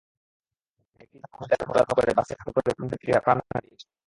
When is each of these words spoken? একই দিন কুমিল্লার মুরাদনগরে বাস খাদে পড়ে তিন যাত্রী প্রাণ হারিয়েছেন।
একই 1.01 1.07
দিন 1.13 1.23
কুমিল্লার 1.33 1.61
মুরাদনগরে 1.67 2.11
বাস 2.17 2.29
খাদে 2.39 2.51
পড়ে 2.55 2.71
তিন 2.77 2.85
যাত্রী 2.91 3.09
প্রাণ 3.25 3.37
হারিয়েছেন। 3.49 3.89